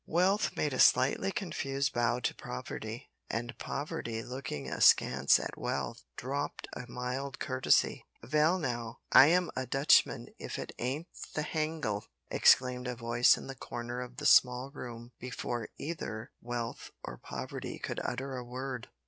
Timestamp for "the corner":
13.45-14.01